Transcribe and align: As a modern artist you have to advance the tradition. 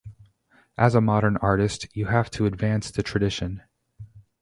As 0.79 0.95
a 0.95 0.99
modern 0.99 1.37
artist 1.43 1.85
you 1.95 2.07
have 2.07 2.31
to 2.31 2.47
advance 2.47 2.89
the 2.89 3.03
tradition. 3.03 3.61